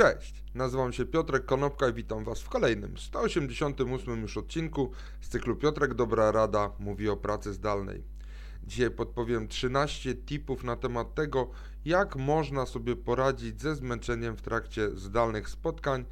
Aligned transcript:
Cześć, 0.00 0.44
nazywam 0.54 0.92
się 0.92 1.06
Piotrek 1.06 1.44
Konopka 1.44 1.88
i 1.88 1.92
witam 1.92 2.24
Was 2.24 2.40
w 2.40 2.48
kolejnym, 2.48 2.98
188 2.98 4.22
już 4.22 4.36
odcinku 4.36 4.90
z 5.20 5.28
cyklu 5.28 5.56
Piotrek 5.56 5.94
Dobra 5.94 6.32
Rada 6.32 6.72
mówi 6.78 7.08
o 7.08 7.16
pracy 7.16 7.52
zdalnej. 7.52 8.04
Dzisiaj 8.64 8.90
podpowiem 8.90 9.48
13 9.48 10.14
tipów 10.14 10.64
na 10.64 10.76
temat 10.76 11.14
tego, 11.14 11.50
jak 11.84 12.16
można 12.16 12.66
sobie 12.66 12.96
poradzić 12.96 13.60
ze 13.60 13.74
zmęczeniem 13.74 14.36
w 14.36 14.42
trakcie 14.42 14.90
zdalnych 14.90 15.48
spotkań, 15.48 16.04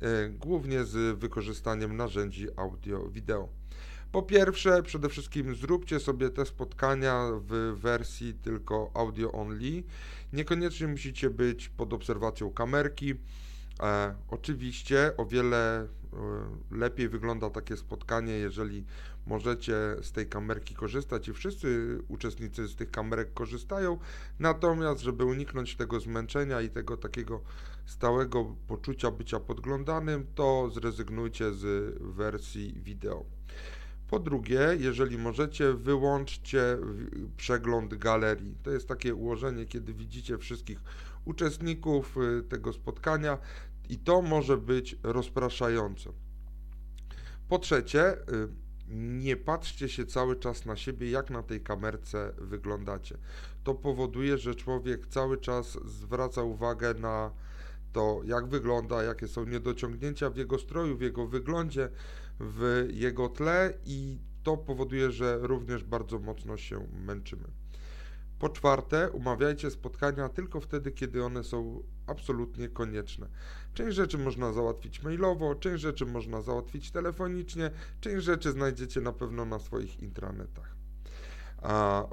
yy, 0.00 0.08
głównie 0.30 0.84
z 0.84 1.18
wykorzystaniem 1.18 1.96
narzędzi 1.96 2.48
audio-wideo. 2.56 3.48
Po 4.12 4.22
pierwsze, 4.22 4.82
przede 4.82 5.08
wszystkim 5.08 5.54
zróbcie 5.54 6.00
sobie 6.00 6.30
te 6.30 6.46
spotkania 6.46 7.28
w 7.40 7.78
wersji 7.80 8.34
tylko 8.34 8.90
audio 8.94 9.32
only. 9.32 9.82
Niekoniecznie 10.32 10.86
musicie 10.86 11.30
być 11.30 11.68
pod 11.68 11.92
obserwacją 11.92 12.50
kamerki. 12.50 13.14
E, 13.82 14.14
oczywiście 14.28 15.12
o 15.16 15.26
wiele 15.26 15.82
e, 15.82 15.86
lepiej 16.70 17.08
wygląda 17.08 17.50
takie 17.50 17.76
spotkanie, 17.76 18.32
jeżeli 18.32 18.84
możecie 19.26 19.74
z 20.02 20.12
tej 20.12 20.26
kamerki 20.26 20.74
korzystać 20.74 21.28
i 21.28 21.32
wszyscy 21.32 21.98
uczestnicy 22.08 22.68
z 22.68 22.76
tych 22.76 22.90
kamerek 22.90 23.34
korzystają. 23.34 23.98
Natomiast, 24.38 25.00
żeby 25.00 25.24
uniknąć 25.24 25.76
tego 25.76 26.00
zmęczenia 26.00 26.60
i 26.60 26.70
tego 26.70 26.96
takiego 26.96 27.40
stałego 27.86 28.56
poczucia 28.66 29.10
bycia 29.10 29.40
podglądanym, 29.40 30.26
to 30.34 30.70
zrezygnujcie 30.70 31.52
z 31.52 31.94
wersji 32.00 32.80
wideo. 32.82 33.24
Po 34.10 34.18
drugie, 34.18 34.60
jeżeli 34.78 35.18
możecie, 35.18 35.72
wyłączcie 35.72 36.78
przegląd 37.36 37.94
galerii. 37.94 38.56
To 38.62 38.70
jest 38.70 38.88
takie 38.88 39.14
ułożenie, 39.14 39.66
kiedy 39.66 39.94
widzicie 39.94 40.38
wszystkich 40.38 40.78
uczestników 41.24 42.16
y, 42.16 42.42
tego 42.42 42.72
spotkania 42.72 43.38
i 43.88 43.98
to 43.98 44.22
może 44.22 44.56
być 44.56 44.96
rozpraszające. 45.02 46.10
Po 47.48 47.58
trzecie, 47.58 48.12
y, 48.12 48.48
nie 48.88 49.36
patrzcie 49.36 49.88
się 49.88 50.06
cały 50.06 50.36
czas 50.36 50.66
na 50.66 50.76
siebie, 50.76 51.10
jak 51.10 51.30
na 51.30 51.42
tej 51.42 51.60
kamerce 51.60 52.32
wyglądacie. 52.38 53.18
To 53.64 53.74
powoduje, 53.74 54.38
że 54.38 54.54
człowiek 54.54 55.06
cały 55.06 55.38
czas 55.38 55.78
zwraca 55.84 56.42
uwagę 56.42 56.94
na 56.94 57.30
to, 57.92 58.20
jak 58.24 58.46
wygląda, 58.46 59.02
jakie 59.02 59.28
są 59.28 59.44
niedociągnięcia 59.44 60.30
w 60.30 60.36
jego 60.36 60.58
stroju, 60.58 60.96
w 60.96 61.00
jego 61.00 61.26
wyglądzie, 61.26 61.88
w 62.40 62.88
jego 62.92 63.28
tle 63.28 63.72
i 63.84 64.18
to 64.42 64.56
powoduje, 64.56 65.10
że 65.10 65.38
również 65.42 65.84
bardzo 65.84 66.18
mocno 66.18 66.56
się 66.56 66.86
męczymy. 67.06 67.48
Po 68.38 68.48
czwarte, 68.48 69.10
umawiajcie 69.10 69.70
spotkania 69.70 70.28
tylko 70.28 70.60
wtedy, 70.60 70.92
kiedy 70.92 71.24
one 71.24 71.44
są 71.44 71.82
absolutnie 72.06 72.68
konieczne. 72.68 73.28
Część 73.74 73.96
rzeczy 73.96 74.18
można 74.18 74.52
załatwić 74.52 75.02
mailowo, 75.02 75.54
część 75.54 75.82
rzeczy 75.82 76.06
można 76.06 76.42
załatwić 76.42 76.90
telefonicznie, 76.90 77.70
część 78.00 78.24
rzeczy 78.24 78.52
znajdziecie 78.52 79.00
na 79.00 79.12
pewno 79.12 79.44
na 79.44 79.58
swoich 79.58 80.00
intranetach. 80.00 80.76
A 81.62 82.04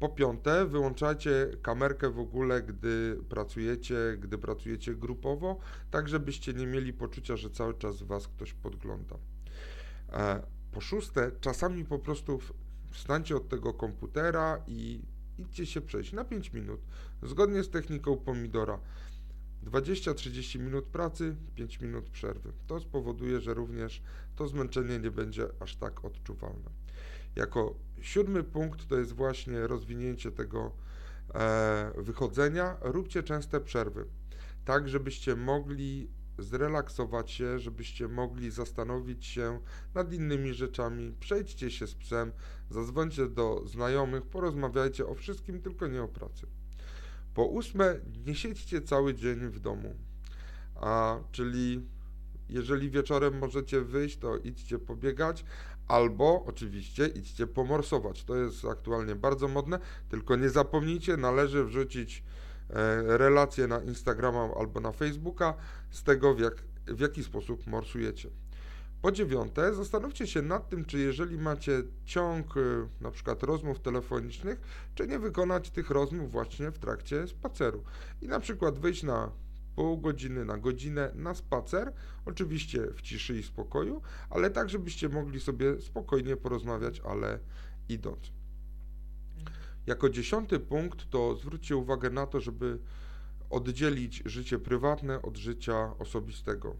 po 0.00 0.08
piąte, 0.08 0.66
wyłączajcie 0.66 1.50
kamerkę 1.62 2.10
w 2.10 2.18
ogóle, 2.18 2.62
gdy 2.62 3.20
pracujecie, 3.28 3.96
gdy 4.18 4.38
pracujecie 4.38 4.94
grupowo, 4.94 5.58
tak 5.90 6.08
żebyście 6.08 6.54
nie 6.54 6.66
mieli 6.66 6.92
poczucia, 6.92 7.36
że 7.36 7.50
cały 7.50 7.74
czas 7.74 8.02
was 8.02 8.28
ktoś 8.28 8.52
podgląda. 8.54 9.16
Po 10.72 10.80
szóste, 10.80 11.30
czasami 11.40 11.84
po 11.84 11.98
prostu 11.98 12.38
wstańcie 12.90 13.36
od 13.36 13.48
tego 13.48 13.74
komputera 13.74 14.62
i 14.66 15.02
idźcie 15.38 15.66
się 15.66 15.80
przejść 15.80 16.12
na 16.12 16.24
5 16.24 16.52
minut, 16.52 16.80
zgodnie 17.22 17.62
z 17.62 17.70
techniką 17.70 18.16
pomidora. 18.16 18.80
20-30 19.64 20.60
minut 20.60 20.84
pracy, 20.84 21.36
5 21.54 21.80
minut 21.80 22.10
przerwy. 22.10 22.52
To 22.66 22.80
spowoduje, 22.80 23.40
że 23.40 23.54
również 23.54 24.02
to 24.36 24.48
zmęczenie 24.48 24.98
nie 24.98 25.10
będzie 25.10 25.48
aż 25.60 25.76
tak 25.76 26.04
odczuwalne. 26.04 26.70
Jako 27.36 27.74
siódmy 28.00 28.44
punkt 28.44 28.88
to 28.88 28.98
jest 28.98 29.12
właśnie 29.12 29.66
rozwinięcie 29.66 30.32
tego 30.32 30.72
e, 31.34 31.92
wychodzenia. 31.96 32.76
Róbcie 32.80 33.22
częste 33.22 33.60
przerwy, 33.60 34.04
tak 34.64 34.88
żebyście 34.88 35.36
mogli 35.36 36.08
zrelaksować 36.42 37.30
się, 37.30 37.58
żebyście 37.58 38.08
mogli 38.08 38.50
zastanowić 38.50 39.26
się 39.26 39.60
nad 39.94 40.12
innymi 40.12 40.54
rzeczami. 40.54 41.14
Przejdźcie 41.20 41.70
się 41.70 41.86
z 41.86 41.94
psem, 41.94 42.32
zadzwońcie 42.70 43.28
do 43.28 43.62
znajomych, 43.66 44.26
porozmawiajcie 44.26 45.06
o 45.06 45.14
wszystkim, 45.14 45.62
tylko 45.62 45.86
nie 45.86 46.02
o 46.02 46.08
pracy. 46.08 46.46
Po 47.34 47.44
ósme, 47.44 48.00
nie 48.26 48.34
siedźcie 48.34 48.82
cały 48.82 49.14
dzień 49.14 49.38
w 49.38 49.60
domu. 49.60 49.94
A, 50.74 51.18
czyli 51.32 51.86
jeżeli 52.48 52.90
wieczorem 52.90 53.38
możecie 53.38 53.80
wyjść, 53.80 54.18
to 54.18 54.38
idźcie 54.38 54.78
pobiegać, 54.78 55.44
albo 55.88 56.44
oczywiście 56.44 57.06
idźcie 57.06 57.46
pomorsować. 57.46 58.24
To 58.24 58.36
jest 58.36 58.64
aktualnie 58.64 59.14
bardzo 59.14 59.48
modne, 59.48 59.78
tylko 60.08 60.36
nie 60.36 60.50
zapomnijcie, 60.50 61.16
należy 61.16 61.64
wrzucić 61.64 62.22
relacje 63.06 63.66
na 63.66 63.78
Instagrama 63.78 64.48
albo 64.58 64.80
na 64.80 64.92
Facebooka 64.92 65.54
z 65.90 66.02
tego, 66.02 66.34
w, 66.34 66.40
jak, 66.40 66.54
w 66.86 67.00
jaki 67.00 67.24
sposób 67.24 67.66
morsujecie. 67.66 68.30
Po 69.02 69.12
dziewiąte, 69.12 69.74
zastanówcie 69.74 70.26
się 70.26 70.42
nad 70.42 70.68
tym, 70.68 70.84
czy 70.84 70.98
jeżeli 70.98 71.38
macie 71.38 71.82
ciąg 72.04 72.56
e, 72.56 72.60
na 73.00 73.10
przykład 73.10 73.42
rozmów 73.42 73.80
telefonicznych, 73.80 74.60
czy 74.94 75.06
nie 75.06 75.18
wykonać 75.18 75.70
tych 75.70 75.90
rozmów 75.90 76.30
właśnie 76.30 76.70
w 76.70 76.78
trakcie 76.78 77.28
spaceru. 77.28 77.84
I 78.22 78.28
na 78.28 78.40
przykład 78.40 78.78
wyjść 78.78 79.02
na 79.02 79.32
pół 79.76 79.98
godziny, 79.98 80.44
na 80.44 80.58
godzinę 80.58 81.10
na 81.14 81.34
spacer, 81.34 81.92
oczywiście 82.26 82.86
w 82.86 83.02
ciszy 83.02 83.38
i 83.38 83.42
spokoju, 83.42 84.02
ale 84.30 84.50
tak, 84.50 84.70
żebyście 84.70 85.08
mogli 85.08 85.40
sobie 85.40 85.80
spokojnie 85.80 86.36
porozmawiać, 86.36 87.00
ale 87.00 87.38
idąc. 87.88 88.39
Jako 89.86 90.10
dziesiąty 90.10 90.60
punkt 90.60 91.10
to 91.10 91.34
zwróćcie 91.34 91.76
uwagę 91.76 92.10
na 92.10 92.26
to, 92.26 92.40
żeby 92.40 92.78
oddzielić 93.50 94.22
życie 94.26 94.58
prywatne 94.58 95.22
od 95.22 95.36
życia 95.36 95.98
osobistego. 95.98 96.76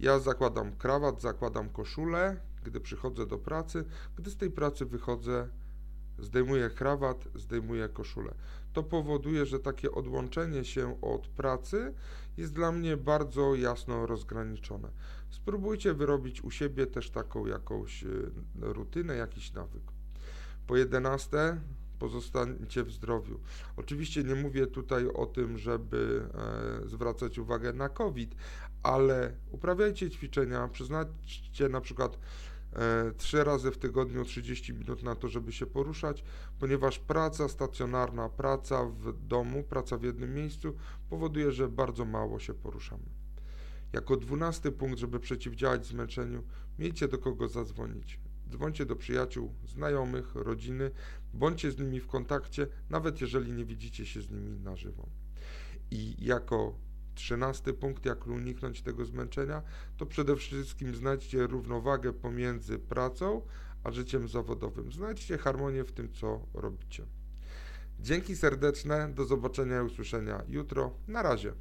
Ja 0.00 0.18
zakładam 0.18 0.76
krawat, 0.76 1.20
zakładam 1.20 1.68
koszulę, 1.68 2.40
gdy 2.64 2.80
przychodzę 2.80 3.26
do 3.26 3.38
pracy, 3.38 3.84
gdy 4.16 4.30
z 4.30 4.36
tej 4.36 4.50
pracy 4.50 4.86
wychodzę, 4.86 5.48
zdejmuję 6.18 6.70
krawat, 6.70 7.28
zdejmuję 7.34 7.88
koszulę. 7.88 8.34
To 8.72 8.82
powoduje, 8.82 9.46
że 9.46 9.58
takie 9.60 9.92
odłączenie 9.92 10.64
się 10.64 11.00
od 11.00 11.28
pracy 11.28 11.94
jest 12.36 12.52
dla 12.52 12.72
mnie 12.72 12.96
bardzo 12.96 13.54
jasno 13.54 14.06
rozgraniczone. 14.06 14.88
Spróbujcie 15.30 15.94
wyrobić 15.94 16.44
u 16.44 16.50
siebie 16.50 16.86
też 16.86 17.10
taką 17.10 17.46
jakąś 17.46 18.04
y, 18.04 18.30
rutynę, 18.60 19.16
jakiś 19.16 19.52
nawyk. 19.52 19.82
Po 20.66 20.76
jedenaste, 20.76 21.60
pozostańcie 22.04 22.84
w 22.84 22.90
zdrowiu. 22.90 23.40
Oczywiście 23.76 24.24
nie 24.24 24.34
mówię 24.34 24.66
tutaj 24.66 25.08
o 25.08 25.26
tym, 25.26 25.58
żeby 25.58 26.28
e, 26.84 26.88
zwracać 26.88 27.38
uwagę 27.38 27.72
na 27.72 27.88
COVID, 27.88 28.34
ale 28.82 29.32
uprawiajcie 29.50 30.10
ćwiczenia, 30.10 30.68
przyznacie 30.68 31.68
na 31.70 31.80
przykład 31.80 32.18
e, 32.72 33.12
trzy 33.16 33.44
razy 33.44 33.70
w 33.70 33.78
tygodniu 33.78 34.24
30 34.24 34.74
minut 34.74 35.02
na 35.02 35.14
to, 35.14 35.28
żeby 35.28 35.52
się 35.52 35.66
poruszać, 35.66 36.24
ponieważ 36.58 36.98
praca 36.98 37.48
stacjonarna, 37.48 38.28
praca 38.28 38.84
w 38.84 39.26
domu, 39.26 39.62
praca 39.62 39.98
w 39.98 40.02
jednym 40.02 40.34
miejscu 40.34 40.76
powoduje, 41.10 41.52
że 41.52 41.68
bardzo 41.68 42.04
mało 42.04 42.38
się 42.38 42.54
poruszamy. 42.54 43.06
Jako 43.92 44.16
dwunasty 44.16 44.72
punkt, 44.72 44.98
żeby 44.98 45.20
przeciwdziałać 45.20 45.86
zmęczeniu, 45.86 46.42
miejcie 46.78 47.08
do 47.08 47.18
kogo 47.18 47.48
zadzwonić 47.48 48.23
dzwońcie 48.50 48.86
do 48.86 48.96
przyjaciół, 48.96 49.54
znajomych, 49.66 50.34
rodziny, 50.34 50.90
bądźcie 51.34 51.70
z 51.70 51.78
nimi 51.78 52.00
w 52.00 52.06
kontakcie, 52.06 52.66
nawet 52.90 53.20
jeżeli 53.20 53.52
nie 53.52 53.64
widzicie 53.64 54.06
się 54.06 54.22
z 54.22 54.30
nimi 54.30 54.60
na 54.60 54.76
żywo. 54.76 55.08
I 55.90 56.24
jako 56.24 56.78
trzynasty 57.14 57.72
punkt, 57.72 58.04
jak 58.04 58.26
uniknąć 58.26 58.82
tego 58.82 59.04
zmęczenia, 59.04 59.62
to 59.96 60.06
przede 60.06 60.36
wszystkim 60.36 60.94
znajdźcie 60.94 61.46
równowagę 61.46 62.12
pomiędzy 62.12 62.78
pracą 62.78 63.42
a 63.84 63.90
życiem 63.90 64.28
zawodowym. 64.28 64.92
Znajdźcie 64.92 65.38
harmonię 65.38 65.84
w 65.84 65.92
tym, 65.92 66.12
co 66.12 66.46
robicie. 66.54 67.06
Dzięki 68.00 68.36
serdeczne, 68.36 69.12
do 69.14 69.24
zobaczenia 69.24 69.80
i 69.80 69.84
usłyszenia 69.84 70.42
jutro. 70.48 70.94
Na 71.08 71.22
razie. 71.22 71.52